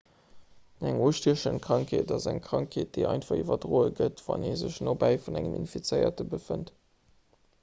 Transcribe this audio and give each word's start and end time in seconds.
eng 0.91 1.01
ustiechend 1.07 1.61
krankheet 1.65 2.13
ass 2.15 2.25
eng 2.31 2.39
krankheet 2.47 2.89
déi 2.95 3.05
einfach 3.11 3.43
iwwerdroe 3.43 3.91
gëtt 3.99 4.23
wann 4.29 4.45
ee 4.53 4.57
sech 4.63 4.79
nobäi 4.87 5.11
vun 5.27 5.37
engem 5.43 5.59
infizéierte 5.59 6.29
befënnt 6.35 6.73